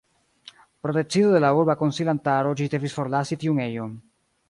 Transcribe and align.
Pro 0.81 0.93
decido 0.99 1.29
de 1.35 1.43
la 1.45 1.53
urba 1.59 1.77
konsilantaro 1.83 2.57
ĝi 2.63 2.71
devis 2.75 2.99
forlasi 3.01 3.43
tiun 3.45 3.65
ejon. 3.71 3.99